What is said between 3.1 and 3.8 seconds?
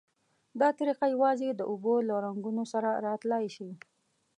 تلای شي.